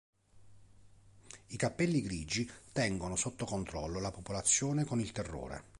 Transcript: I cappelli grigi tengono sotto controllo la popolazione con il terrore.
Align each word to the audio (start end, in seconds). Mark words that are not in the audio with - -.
I 1.49 1.57
cappelli 1.57 2.01
grigi 2.01 2.49
tengono 2.71 3.15
sotto 3.15 3.45
controllo 3.45 3.99
la 3.99 4.09
popolazione 4.09 4.83
con 4.83 4.99
il 4.99 5.11
terrore. 5.11 5.65